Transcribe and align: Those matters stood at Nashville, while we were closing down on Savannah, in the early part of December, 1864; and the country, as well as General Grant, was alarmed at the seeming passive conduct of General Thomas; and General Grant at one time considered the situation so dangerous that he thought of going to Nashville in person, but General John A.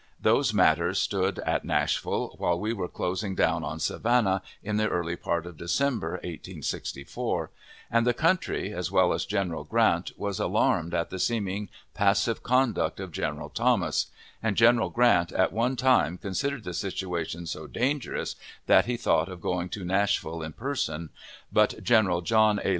Those 0.19 0.51
matters 0.51 0.99
stood 0.99 1.37
at 1.45 1.63
Nashville, 1.63 2.33
while 2.39 2.59
we 2.59 2.73
were 2.73 2.87
closing 2.87 3.35
down 3.35 3.63
on 3.63 3.79
Savannah, 3.79 4.41
in 4.63 4.77
the 4.77 4.87
early 4.87 5.15
part 5.15 5.45
of 5.45 5.57
December, 5.57 6.13
1864; 6.23 7.51
and 7.91 8.07
the 8.07 8.13
country, 8.15 8.73
as 8.73 8.89
well 8.89 9.13
as 9.13 9.27
General 9.27 9.63
Grant, 9.63 10.11
was 10.17 10.39
alarmed 10.39 10.95
at 10.95 11.11
the 11.11 11.19
seeming 11.19 11.69
passive 11.93 12.41
conduct 12.41 12.99
of 12.99 13.11
General 13.11 13.49
Thomas; 13.49 14.07
and 14.41 14.57
General 14.57 14.89
Grant 14.89 15.31
at 15.33 15.53
one 15.53 15.75
time 15.75 16.17
considered 16.17 16.63
the 16.63 16.73
situation 16.73 17.45
so 17.45 17.67
dangerous 17.67 18.35
that 18.65 18.85
he 18.87 18.97
thought 18.97 19.29
of 19.29 19.39
going 19.39 19.69
to 19.69 19.85
Nashville 19.85 20.41
in 20.41 20.53
person, 20.53 21.11
but 21.53 21.83
General 21.83 22.21
John 22.23 22.59
A. 22.63 22.69